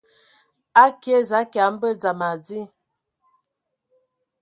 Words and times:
Akie 0.83 1.17
za 1.29 1.39
kia 1.51 1.67
mbə 1.73 1.89
dzam 2.01 2.19
adi. 2.29 2.61